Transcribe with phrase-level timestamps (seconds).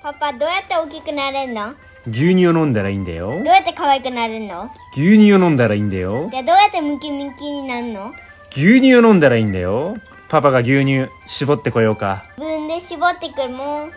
[0.00, 1.74] パパどうやって大きくなれるの？
[2.06, 3.30] 牛乳を飲んだらいいんだよ。
[3.32, 4.70] どうやって可愛くなるの？
[4.92, 6.30] 牛乳を飲んだらいいんだよ。
[6.30, 8.12] でどうやってムキムキになるの？
[8.52, 9.96] 牛乳を飲んだらいいんだよ。
[10.28, 12.24] パパが牛乳絞ってこようか。
[12.38, 13.92] 自分で絞ってくるもん。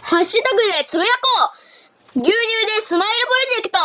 [0.00, 1.52] ハッシュタグでつぶやこ
[2.14, 2.20] う。
[2.20, 2.36] 牛乳で
[2.82, 3.78] スマイルプロジェクト。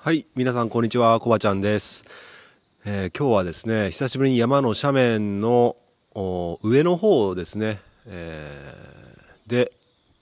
[0.00, 2.04] はい、皆さんこんにちは、コバちゃんです。
[2.84, 5.76] えー今日はですね、久しぶりに山の斜面のお
[6.16, 8.96] 上の方ですね、えー
[9.46, 9.70] で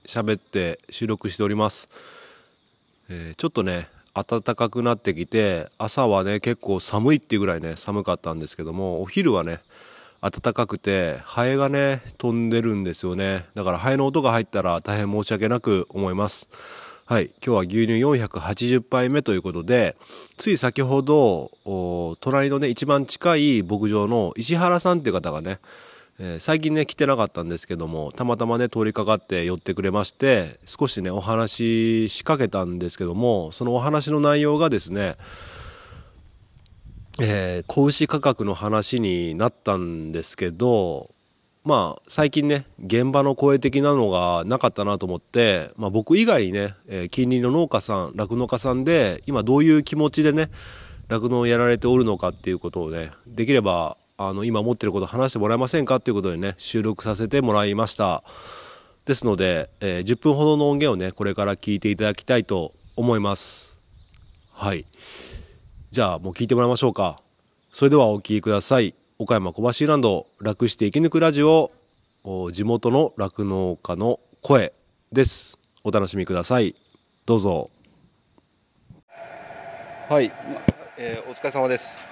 [0.04, 1.88] 喋って収録しております。
[3.08, 9.60] えーちょっとね、暖かくなってきて、朝はね、結構寒いっていうぐらいね、寒かったんですけども、お昼はね、
[10.20, 13.46] 暖かくて、ハエがね、飛んでるんですよね。
[13.54, 16.48] だからハエの音が入ったら大変申し訳なく思います。
[17.06, 17.26] はい。
[17.26, 19.94] 今日は牛乳480杯目ということで、
[20.38, 21.50] つい先ほど、
[22.20, 25.58] 隣のね、一番近い牧場の石原さんっていう方がね、
[26.18, 35.16] えー最近ね、来てなかったんですけども、たまたまね、通りかかって寄ってくれまして、少しね、お話ししかけたんですけども、そのお話の内容がですね、
[37.20, 41.13] えー子牛価格の話になったんですけど、
[41.64, 50.50] まあ、最近ね、現場の声的なのがなかったなと思って、まあ僕以外にね、えー近隣の農家さん、酪農家さんで、今どういう気持ちでね、
[51.08, 58.24] 酪農をやられておるのかっていうことをね、できれば、あの、今持ってること話してもらえませんかっていうことでね、収録させてもらいました。
[59.06, 63.80] ですので、えー10分ほどの音源をね、これから聞いていただきたいと思います。
[64.52, 64.84] はい。
[65.92, 67.22] じゃあもう聞いてもらいましょうか。
[67.72, 68.94] それではお聞きください。
[69.16, 71.70] 岡山小橋ランド楽して生き抜くラジオ
[72.24, 74.72] お地元の酪農家の声
[75.12, 75.56] です。
[75.84, 76.74] お楽しみください。
[77.24, 77.70] どうぞ。
[80.08, 80.32] はい、
[80.98, 82.10] えーお疲れ様です。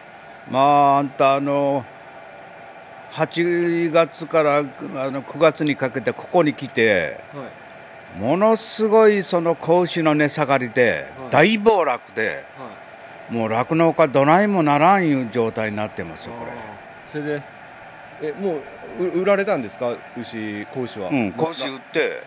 [0.49, 1.85] まああんたあの
[3.11, 7.19] 8月からあの9月にかけてここに来て
[8.17, 12.45] ものすごいその子牛の値下がりで大暴落で
[13.29, 16.47] もう酪農家どないもならんいう状態になってますよこ
[17.13, 17.43] それで、
[18.23, 18.55] え、も
[18.99, 21.11] うう売られたんですか、牛、子牛は。
[21.11, 21.33] れうん。
[21.33, 22.23] 子牛売って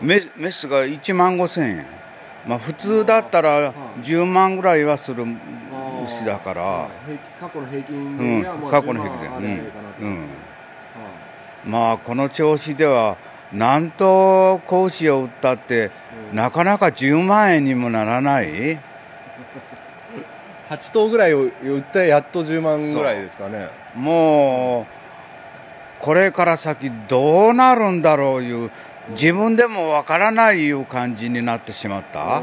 [0.00, 1.86] メメスが1万5千円。
[2.46, 3.72] まあ普通だったら
[4.02, 5.24] 10万ぐらいはする
[6.06, 6.88] 牛だから。
[7.40, 8.42] 過去の平均うん。
[8.42, 9.26] ではまあ過去の平均で。
[9.26, 10.02] 10万あればいいかなと。
[10.02, 10.08] うん。
[10.08, 10.18] うん。
[10.20, 10.28] はい。
[11.66, 13.16] まあこの調子では
[13.52, 15.90] なんと子牛を売ったって
[16.32, 18.80] なかなか10万円にもならない？
[20.70, 23.68] 8頭ぐらいを売ってやっと10万ぐらいですかね。
[23.94, 24.86] もう
[26.00, 28.70] これから先どうなるんだろういう
[29.10, 32.42] 自分でもわからないいう感じになってしまった？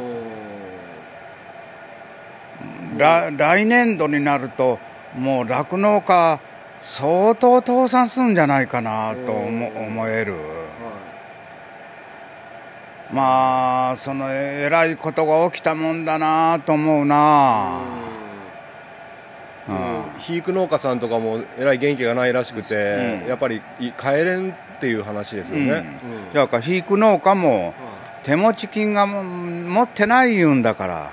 [2.98, 4.80] 来来年度になると
[5.16, 6.40] もう酪農家
[6.78, 10.34] 相当倒産するんじゃないかなと思思える？
[13.14, 17.82] まあそのえらいことが起きたもんだなと思うな、
[19.68, 20.04] うん。
[20.18, 23.28] 肥育農家さんとかもえらい元気がないらしくて、うん。
[23.28, 26.00] やっぱりい帰れんっていう話ですよね。
[26.32, 26.34] うん。
[26.34, 27.74] だから肥育農家も
[28.24, 31.12] 手持ち金がも持ってない言うんだから。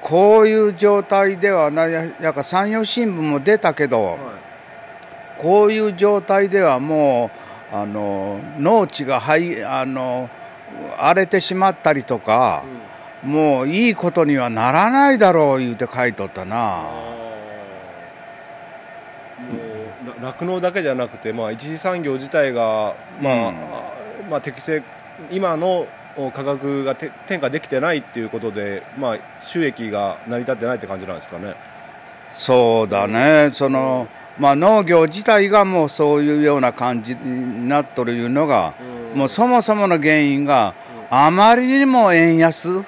[0.00, 4.18] こういう状態ではないややか山陽新聞も出たけど、
[5.38, 10.28] こういう状態ではもうあの農地がはいあの
[10.98, 12.64] 荒れてしまったりとか、
[13.22, 16.82] もういいことにはならないだろう言うて書いとったな。
[20.04, 23.54] もうら酪農だけじゃなくて、まあ、一次産業自体が、まあうん
[24.30, 24.82] まあ、適正
[25.30, 31.54] 今のお価格がて転嫁できてないっていうことで、まあ、収益が成り立ってないって感じなんですかね。
[32.34, 34.08] そうだね、その
[34.38, 38.74] まあ、農業自体がもうそういうような感じになっとるいうのが、
[39.14, 40.74] もうそもそもの原因が、
[41.10, 42.84] あまりにも円安、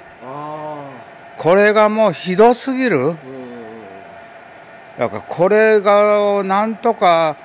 [1.37, 3.15] これがもうひどすぎる、
[4.97, 7.37] だからこれがなんとか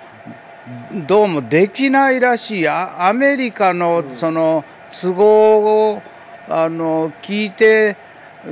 [1.07, 6.03] どうもできないらしい、あアメリカのその都合を
[6.49, 7.97] あの聞いて、
[8.47, 8.51] う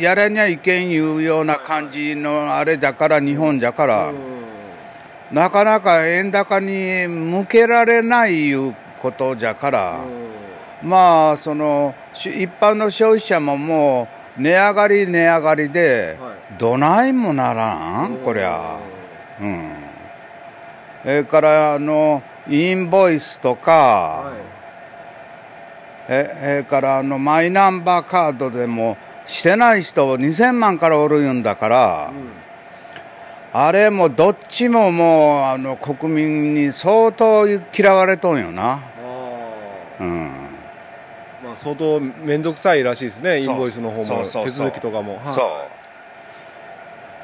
[0.00, 4.12] やらにゃいけんいうような感じのあれだから、日本じゃから、
[5.32, 10.04] なかなか円高に向けられないいうことじゃから、
[10.82, 14.08] まあ、そのし一般の消費者もも
[14.38, 16.18] う値上がり、値上がりで、
[16.58, 18.78] どないもならん、こりゃ。
[19.40, 19.72] うん。
[21.02, 24.32] それから、あの、インボイスとか、
[26.08, 32.12] え、それから、あの、マイナンバーカードでも、してない人2000万からおるんだから、
[33.52, 38.80] あれもどっちももうあの国民に相当嫌われとんよな、あ
[40.00, 40.30] うん、
[41.44, 45.18] まあ相当面倒くさいらしいですねインボイスの方も手続きとかも。
[45.18, 45.34] はい。
[45.34, 45.44] そう。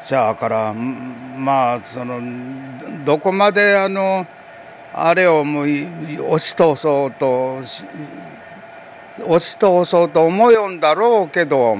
[0.06, 2.20] じゃあからんまあその
[3.04, 4.26] どこまであの
[4.92, 5.86] あれをもうい
[6.18, 7.60] 押し通そうと
[9.20, 11.76] し押し通そうと思うよんだろうけど、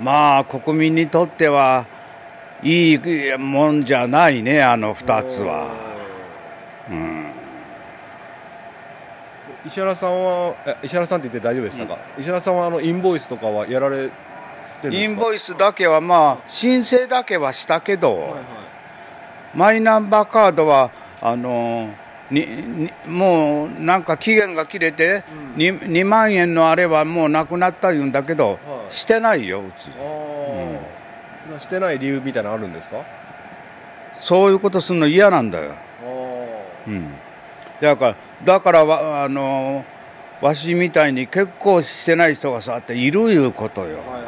[0.00, 1.86] まあ国民にとっては
[2.62, 2.98] いい
[3.38, 5.74] もんじゃないねあの2つは。
[6.90, 7.26] うん。
[9.66, 14.08] 石原さんはえ石原さんって言って大丈夫でしたか、石原さんはあのインボイスとかはやられ
[14.80, 14.96] てるんですか？
[14.96, 18.40] インボイスだけはまあ申請だけはしたけど、はいはい。
[19.54, 21.94] マイナンバーカードはあのにに
[23.06, 25.24] もうなんか期限が切れて、
[25.56, 28.94] に 2, 万円のあれはもうなくなった言うんだけど、はい。
[28.94, 29.90] してないようち。
[29.98, 30.78] あー。
[31.42, 33.04] それはしてない理由みたいなのあるんですか？
[34.14, 35.74] そういうことするの嫌なんだよ、
[36.86, 37.10] うん、
[37.80, 39.82] だからだからわあの
[40.42, 44.26] わしみたいに結構してない人がさっているいうことよ、はいはいはいはい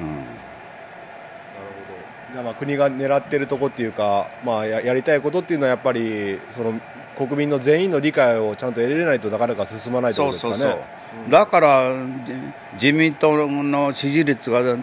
[0.00, 6.80] うん、なるほどじゃあまあ国が狙ってるとこっていうか、まあ、ややりたいことっていうのはやっぱりその
[7.16, 10.72] 国民の全員の理解をちゃんと得れないとなかなか進まないってこそうとですかね。
[10.72, 10.82] そう
[11.24, 11.94] そう、だから
[12.26, 14.76] じ自民党の支持率が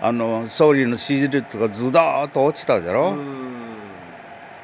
[0.00, 3.16] あの総理の支持率がずだーっと落ちたじゃろ、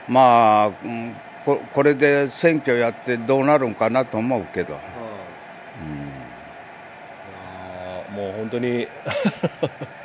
[0.09, 8.87] まあ、うんここれで選挙やってどうなるんかなと思うけど、あーもう本当に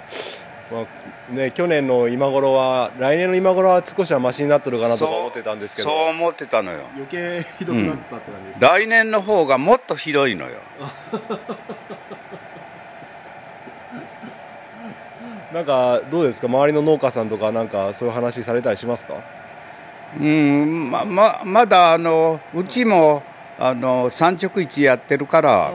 [0.72, 0.86] まあ
[1.34, 5.90] ね去年の今頃は来年の今頃は少しはマシになってるかなとか思ってたんですけど。
[5.90, 6.82] そう思ってたのよ。
[6.96, 10.52] 余計ひどくなったって感じです、来年の方がもっとひどいのよ。
[15.54, 16.48] なんかどうですか？
[16.48, 19.16] 周りの農家さんとかなんかそういう話されたりしますか？
[20.20, 20.92] うん。
[20.92, 23.24] まままだあのうちも
[23.58, 25.72] あの産直市やってるから、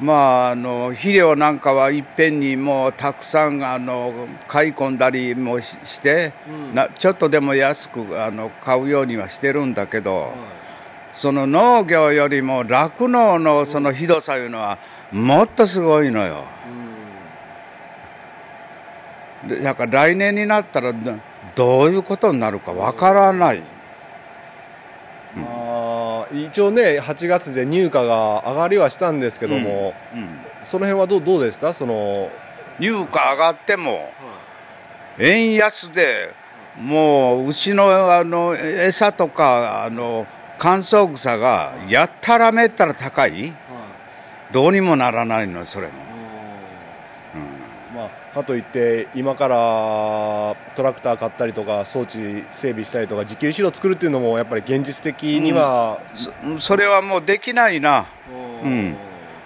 [0.00, 6.32] まあ、あの肥料なんかはいっぺんにもうたくさんあの買い込んだりもしして、
[6.74, 10.32] なちょっとでも安くあの買うようにはしてるんだけど、
[11.12, 14.78] その農業よりも酪農のそのひどさいうのは
[15.12, 16.44] もっとすごいのよ。
[19.46, 21.18] でだから来年になったらど
[21.54, 23.62] どういうことになるかわからない。
[25.36, 25.69] あー
[26.32, 30.28] 一応ね8月で入荷が上がりはしたんですけども、うん
[30.62, 31.72] その辺はどうどうでした？
[31.72, 32.30] その
[32.78, 34.12] 入荷上がっても
[35.18, 36.34] 円安で
[36.78, 40.26] もう牛のあの餌とかあの
[40.58, 43.54] 乾燥草がやったらめったら高い？
[44.52, 46.09] どうにもならないのそれも、まあ、
[48.32, 58.06] かといって今からトラクター買ったりとか装置整備したりとか自給飼料作るっていうのもやっぱり現実的には、そそれはもうできないな、
[58.62, 58.96] うん、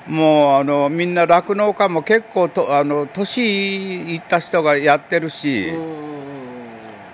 [0.07, 5.73] もうあのみんな酪農家も結構とあの年いった人がやってるし、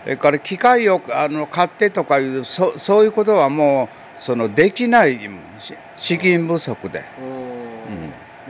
[0.03, 3.89] それから機械をあの買ってとかいうそそういうことはも
[4.21, 5.19] うそのできない
[5.61, 7.05] し資金不足で、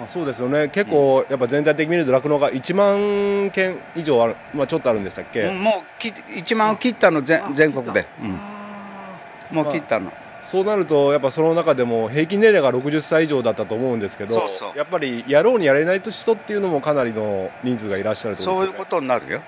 [0.00, 0.68] まあ、そうですよね。
[0.68, 9.56] 結構やっぱ全体的に見ると酪農が1万件以上ある、まあ、ちょっとあるんでしたっけ、うんもうき1万切ったの全全国で、うん。
[9.56, 14.40] もう切ったの、そうなるとやっぱその中でも平均年齢が60歳以上だったと思うんですけど
[14.74, 19.42] やっぱりやろうにやれない人っていうのもかなりの人数がいらっしゃるとそういうことになるよ、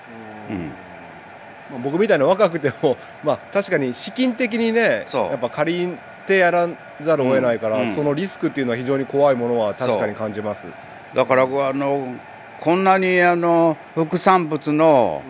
[0.51, 0.67] うん。
[1.71, 6.67] まあ僕みたいな若くても、 まあ、確かに資金的にねやっぱ借りてやら
[7.01, 7.81] ざるを得ないから、うん。
[7.83, 10.67] うんそのリスクっていうのは非常に怖いものは確かに感じます。
[11.13, 12.15] だからあの
[12.59, 15.21] こんなにあの副産物の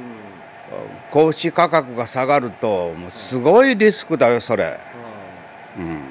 [1.12, 4.80] 子牛価格が下がるともうすごいリスクだよそれ、
[5.78, 6.02] うん。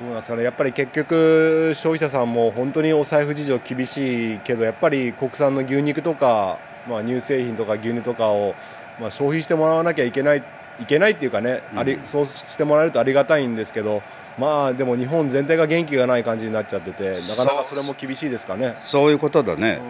[0.00, 0.42] どうなんですかね。
[0.42, 6.58] やっぱり結局消費者さんも本当にお財布事情厳しいけどやっぱり国産の牛肉とか、
[6.88, 8.54] まあ、乳製品とか牛乳とかを、
[9.00, 10.42] まあ、消費してもらわなきゃいけない
[10.80, 14.02] いけないっていうかね、ありそうしてもらえるとありがたいんですけど
[14.38, 18.76] まあでも日本全体が元気がない感じになっちゃっててなかなかそれも厳しいですかね。
[18.84, 19.80] そういうことだね、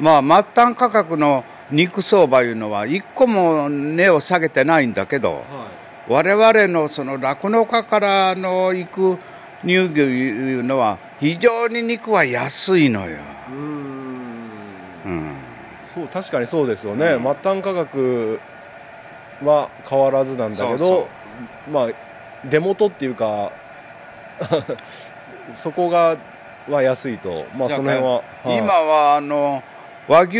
[0.00, 5.44] まあ末端価格の肉相場いうのは一個も値を下げてないんだけど、
[6.08, 9.18] 我々のその酪農家からの行く
[9.62, 15.32] 乳牛いうのは非常に肉は安いのよ、うん、
[15.94, 18.40] そう確かにそうですよね、末端価格
[19.42, 21.08] は変わらずなんだけど
[21.70, 21.88] まあ
[22.48, 23.52] 出元っていうか
[25.54, 26.16] そこが
[26.70, 27.46] は安いと。
[27.56, 28.56] まあその辺は、はい。
[28.58, 29.62] 今はあの
[30.06, 30.38] 和牛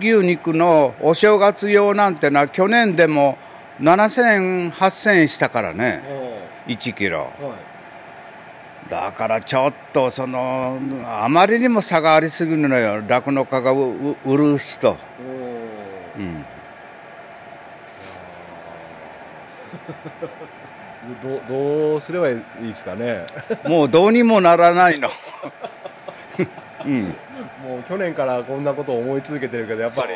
[0.00, 3.38] 牛肉のお正月用なんてのは去年でも
[3.80, 6.02] 7000円8000円したからね。
[6.66, 7.30] 1キロ。
[8.88, 13.02] だからちょっとそのあまりにも差がありすぎるのよ。
[13.06, 14.96] 酪農家が売る人、
[16.18, 16.44] うん、
[21.22, 23.26] どどうすればいいですかね？
[23.66, 25.08] もうどうにもならないの、
[26.86, 30.12] うん、もう去年からこんなことを思い続けてるけどやっぱり、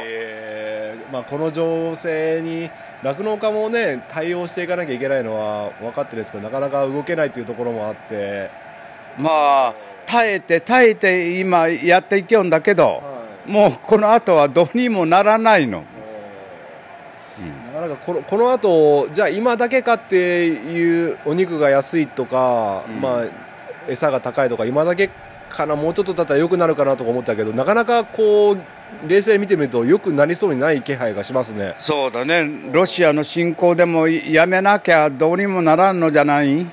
[1.13, 2.71] まあ、この情勢に
[3.03, 8.51] 酪農家もね対応していかなきゃいけないのは分かってるんですけどなかなか動けないというところもあって、
[9.19, 9.31] ま
[9.69, 9.75] あ
[10.07, 13.03] 耐えて耐えて今やっていけよんだけど、
[13.45, 15.83] もうこの後はどうにもならないの。
[17.89, 23.01] なかなかこのこの後じゃあ今だけかっていうお肉が安いとか、うん。
[23.01, 23.25] まあ、
[23.89, 25.11] 餌が高いとか今だけ
[25.49, 28.59] かなもうちょっと経ったら良くなるかなとか思ったけどなかなかこう
[29.07, 31.75] 冷静に見てみると良くなりそうにない気配がしますね。
[31.79, 36.67] そうだね、ロシアの侵攻でもやめなきゃどうにもならんのじゃない、うん、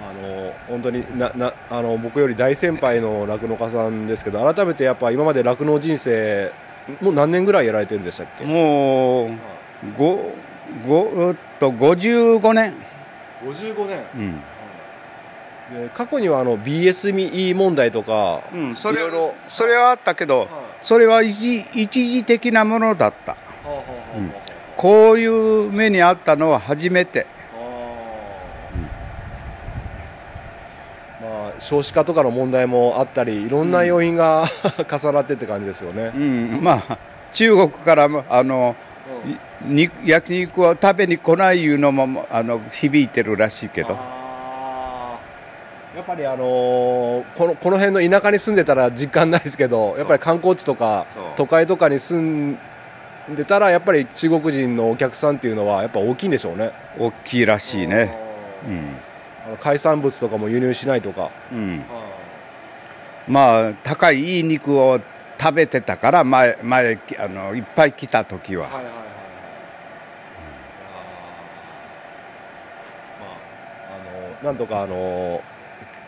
[0.00, 6.50] まああの本当にななあの僕より大先輩の酪農家さんですけど改めてやっぱ今まで酪農人生
[7.00, 8.44] もう何年ぐらいやられてるんでしたっけ？
[8.44, 9.30] もう
[9.98, 10.32] ご
[10.86, 12.74] ごうっと55年、
[13.44, 14.40] 55年うん。
[15.82, 19.34] で過去にはあの BSME 問題とか、うん、それいろいろ。
[19.48, 20.48] それはあったけど、
[20.82, 23.36] それは一一時的なものだった、
[24.16, 24.32] うん。
[24.76, 27.26] こういう目にあったのは初めて、
[31.20, 34.46] まあ、少子化とかの問題もあったりいろんな要因が、
[34.90, 36.12] 重なってって感じですよね。
[36.14, 36.18] う。
[36.18, 36.98] ん、まあ
[37.32, 38.74] 中国からもあの、
[39.24, 43.96] いに焼肉を食べに来ないいうのもあの響いてるらしいけど。
[45.94, 52.58] やっぱりあのーこのこの辺の田舎に住んでたら実感ないですけどやっぱり観光地とか都会とかに住ん
[53.36, 56.72] でたらやっぱり中国人のお客さんっていうのはやっぱ大きいんでしょうね。
[56.98, 58.16] 大きいらしいね、
[58.66, 59.11] うん
[59.60, 61.30] 海産物とかも輸入しないとか。
[61.52, 61.82] うん、
[63.28, 65.00] まあ高いいい肉を
[65.40, 69.04] 食べてたから前前あのいっぱい来た時は、はいはいはいはい。
[73.20, 73.26] ま
[74.40, 75.42] ああのなんとかあの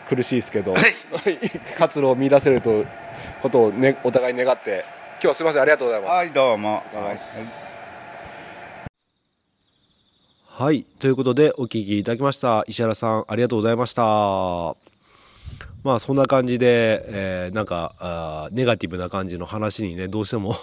[0.07, 0.75] 苦しいですけど
[1.77, 2.85] 活路を見出せると
[3.41, 5.61] ことをねお互い願って今日はすみません。
[5.63, 6.11] ありがとうございます。
[6.13, 7.65] はいどうもありがとうございます
[10.57, 10.85] はい。
[10.99, 12.63] ということで、お聞きいただきました。
[12.65, 14.01] 石原さん、ありがとうございました。
[15.83, 20.55] まあ、そんな感じで、えーなんかあ、ネガティブな感じの話にね、どうしても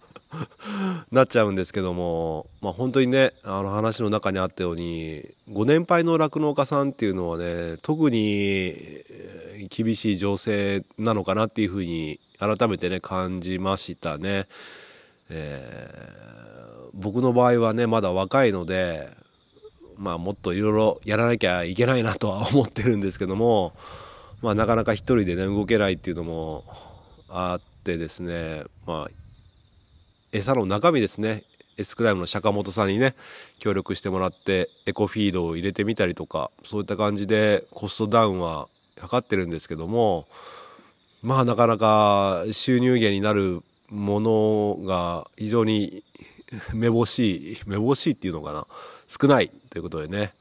[1.10, 9.00] なっちゃうんですけども、まあ、本当にね、あの話の中にあったように、ご年配の酪農家さんっていうのはね、特に
[9.70, 14.46] 厳しい情勢なのかなっていうふうに、改めてね、感じましたね。
[15.30, 16.49] えー
[16.94, 19.10] 僕の場合はねまだ若いので
[19.96, 23.74] まあもっといろいろやらなきゃいけないなとは思ってるんですけども
[24.42, 26.64] まあなかなか一人でね動けないっていうのも
[27.28, 29.10] あってですねまあ
[30.32, 31.44] 餌の中身ですね。
[31.76, 33.14] エスクライムの坂本さんにね
[33.58, 40.28] 協力してもらってエコフィードを入れてみたりとかそういった感じでコストダウンは図ってるんですけども
[41.22, 46.04] まあなかなか収入源になるものが非常に
[46.72, 48.66] めぼしいめぼしいっていうのかな？
[49.06, 50.34] 少ないということでね、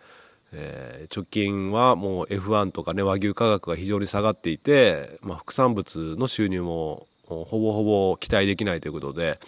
[0.51, 9.39] えー直近はもう F1 とかね和牛価格が非常に下がっていて、まあ、副産物の収入もほぼほぼ期待できないということで、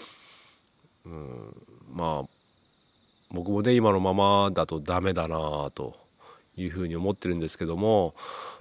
[1.06, 1.56] うん、
[1.94, 2.30] まあ
[3.32, 5.96] 僕もね今のままだとダメだなと
[6.58, 8.14] いうふうに思ってるんですけども、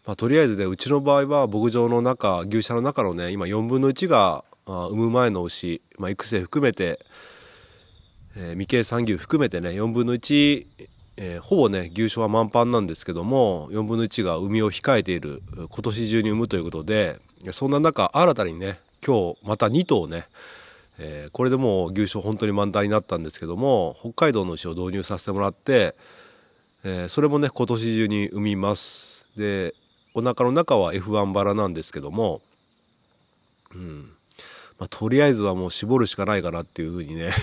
[0.06, 7.00] まあ、とりあえずねうちの場合は牧場の中牛舎の中のね今4分の1があ産む前の牛、まあ、育成含めて、
[8.36, 10.66] えー未経産牛含めてね4分の1、
[11.16, 17.20] えーほぼね牛舎は満帆なんですけども4分の1が産みを控えている今年中に産むということで
[17.50, 20.26] そんな中新たにね今日また2頭ね
[20.98, 25.94] えーこれでもう牛舎本当に満タンになったんですけども北海道の牛を導入させてもらって、
[26.84, 29.26] えそれもね今年中に産みます。
[29.36, 29.74] で
[30.14, 32.42] お腹の中は F1 バラなんですけども
[33.74, 34.12] うん。
[34.80, 37.30] まあ、とりあえずはもう絞るしかないかなっていうふうにね。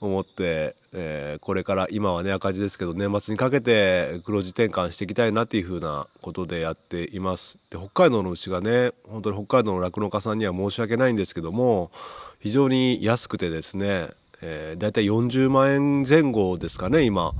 [0.00, 7.58] 思って、えーこれから今はね赤字ですけど年末にかけて黒字転換していきたいなっていうふうなことでやっています。
[7.70, 11.90] で北海道の牛がね本当に北海道の酪農家さんには申し訳ないんですけども
[12.38, 14.10] 非常に安くてですね、
[14.42, 17.32] えー、だいたい40万円前後ですかね今。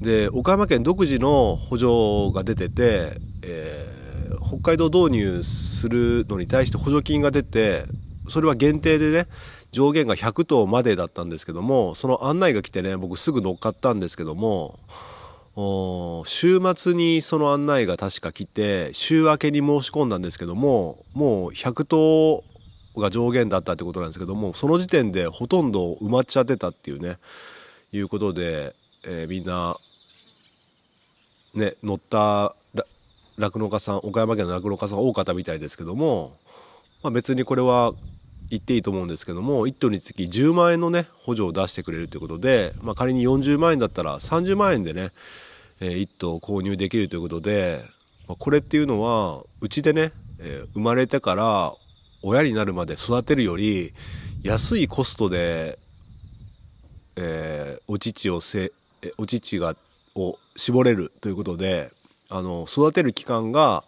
[0.00, 3.93] で岡山県独自の補助が出てて、えー
[4.60, 7.86] 北海道導入するのに対して補助金が出て
[8.28, 9.26] それは限定でね
[9.72, 14.78] 上限が100頭までだったんですけどもその案内が来てね僕すぐ乗っかったんですけども
[16.26, 22.44] 週末にその案内が確か来て週明けに申し込んだんですけどももう100頭
[22.96, 27.18] が上限だったってことなんですけどもその時点でほとんど埋まっちゃってたっていうね
[27.92, 29.76] いうことで、えーみんな
[31.54, 32.56] ね乗った
[33.38, 36.36] 酪農家さん岡山県の酪農家さん多かったみたいですけども、
[37.02, 37.92] まあ、別にこれは
[38.50, 45.10] 言っていいと思うんですけども1頭につき10万円のね補助を出してくれるということで、まあ、仮に40万円だったら30万円でね、
[45.80, 47.84] え1頭購入できるということで、
[48.28, 51.74] まあ、これっていうのはうちでね、えー生まれてから
[52.22, 53.92] 親になるまで育てるより
[54.42, 55.78] 安いコストで、
[57.16, 58.72] えーお乳をせ
[59.18, 59.76] お乳が
[60.14, 61.90] を絞れるということで
[62.34, 63.84] あの育てる期間が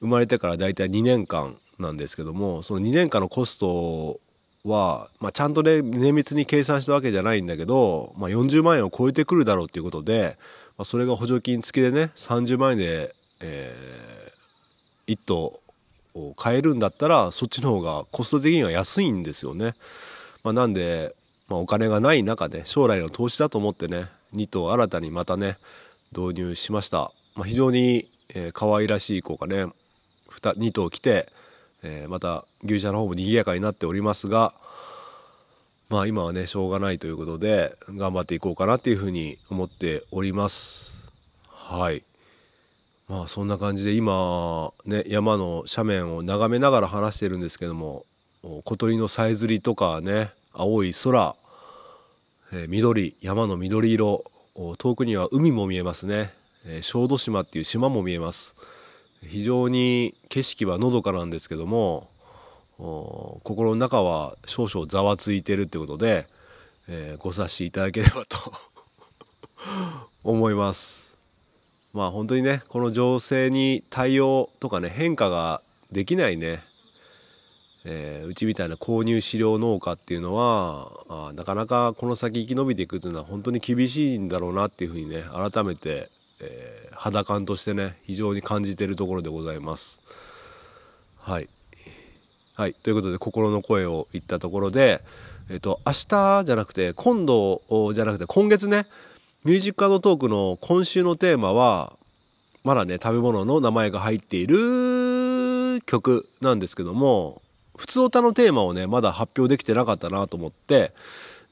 [0.00, 4.20] 生まれてからだいたい2年間なんですけどもその2年間のコスト
[4.66, 10.36] は、まあ、ちゃんとね綿密に計算したわけじゃないんだけど、まあ、40万円を超えてくるだろうということで、
[10.76, 14.32] まあ、それが補助金付きでね30万円で、え
[15.06, 15.60] 1頭
[16.14, 19.74] を買えるんだったらそっちの方がコスト的には安いんですよね。
[20.44, 21.14] まあ、なんで、
[21.48, 25.56] まあ、お金がない中で将来の投資だと思ってね2頭新たにまたね
[26.12, 29.72] 導入しました、まあ、非常に、えー可愛らしい子がね 2,
[30.58, 31.32] 2頭来て、
[31.82, 34.52] えーまた牛舎の方も賑やかになっておりますが
[35.88, 40.92] まあ今はねしょうがないということで頑張っていこうかなっていうふうに思っております。
[41.48, 42.02] はい。
[43.08, 48.04] まあそんな感じで今ね山の斜面を眺めながら話してるんですけども
[48.64, 51.34] 小鳥のさえずりとかね青い空、
[52.52, 54.30] え緑山の緑色
[54.76, 56.34] 遠くには海も見えますね、
[56.82, 58.54] 小豆島っていう島も見えます。
[59.22, 62.08] 非常に景色はのどかなんですけども
[63.44, 66.26] 心の中は少々ざわついてるってことで、
[66.88, 68.38] えーご察しいただければと
[70.24, 71.14] 思います。
[71.92, 75.60] まあ本当にねこの情勢に対応とかね変化が
[75.92, 76.62] できないね、
[77.84, 90.00] えーうちみたいな購入飼料農家っていうのはあなかなかこの先生き延びていくっていうのは本当に厳しいんだろうなっていうふうにね改めて、えー肌感としてね非常に感じているところでございます。
[91.16, 91.48] はい。
[92.54, 92.74] はい。
[92.74, 95.00] ということで心の声を言ったところで
[95.48, 97.62] えっ、と明日じゃなくて今度
[97.94, 98.86] じゃなくて今月ね
[99.44, 101.96] ミュージックアドトークの今週のテーマは
[102.64, 107.40] まだね食べ物の名前が入っている曲なんですけども
[107.78, 110.92] 普通歌のテーマをねまだ発表できてなかったなと思って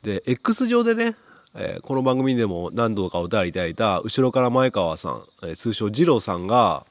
[0.03, 1.17] で X 上でね、
[1.55, 6.85] えーこの番組でも何度かお便りいただいた後ろから前川さん、えー通称二郎さんが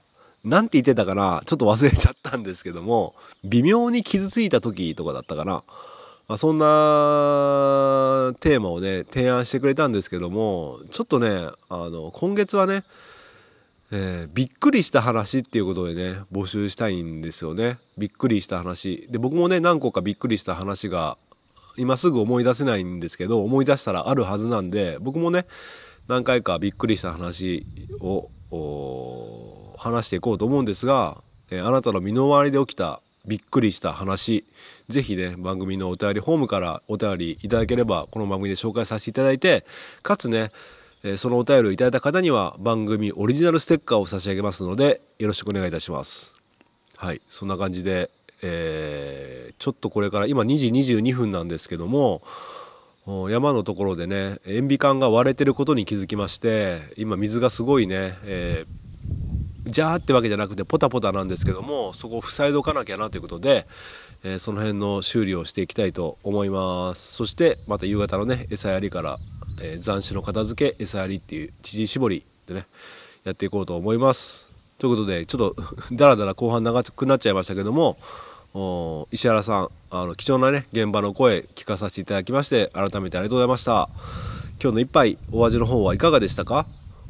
[0.43, 5.63] なんて言ってたかなちょっと忘れちゃったんですけども微妙に傷ついた時とかだったかな、
[6.27, 6.65] まあ、そんな
[8.39, 12.83] テーマをね提案してくれたんですけどもちょっとねあの今月はね
[13.91, 17.77] えーびっくりした話っていうことでね募集したいんですよね。
[17.97, 19.07] びっくりした話。
[19.09, 21.17] で僕もね何個かびっくりした話が
[21.77, 25.45] 今すぐ思い出せないんですけど思い出したらあるはずなんで僕もね
[26.07, 27.65] 何回かびっくりした話
[27.99, 28.29] を
[29.77, 34.45] 話していこうと思うんですが、えあなたの身の回りで起きたびっくりした話
[34.87, 39.65] ぜひね番組のお便りフォームからお便りいただければこの番組で紹介させていただいて
[40.01, 40.51] かつね
[41.03, 46.33] えそのお便りをいただいた方には番組オリジナルステッカーを差し上げますのでよろしくお願いいたします。
[46.95, 48.09] はいそんな感じで、
[48.41, 52.21] えーちょっとこれから今2時22分なんですけども
[53.29, 58.87] 山のところでね塩ビ管が割れてることに気づきまして今水がすごいね、えー
[59.69, 63.67] ジャーってわけじゃなくてポタポタなんですけどもそこを塞いでおかなきゃなということで、
[64.23, 67.15] えーその辺の修理をしていきたいと思います。
[67.15, 69.17] そしてまた夕方のね餌やりから、
[69.61, 72.65] えー残種の片付け餌やりっていう乳搾りでね
[73.25, 74.49] やっていこうと思います。
[74.77, 75.55] ということでちょっと
[75.91, 77.97] だらだら後半長くなっちゃいましたけども
[79.11, 83.89] 石原さんあの貴重なね現場の声聞かさせていただきまして改めてありがとうございました。
[84.61, 86.65] 今日の一杯お味の方はいかがでしたか？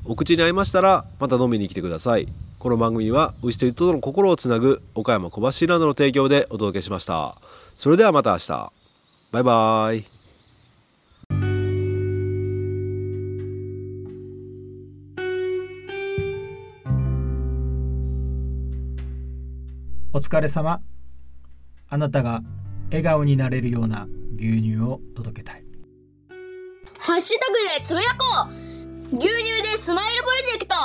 [0.05, 2.27] お口に合いましたらまた飲みに来てください。
[2.59, 7.35] この番組は牛と人との心をつなぐ岡山小橋ランドの提供でお届けしました。
[7.77, 8.71] それではまた明日。
[9.31, 10.05] バイバイ。
[20.13, 20.81] お疲れ様。
[21.89, 22.41] あなたが
[22.89, 25.63] 笑顔になれるような牛乳を届けたい。
[26.99, 29.15] ハッシュタグでつぶやこう。
[29.15, 30.75] 牛乳でスマイルプロジェクト。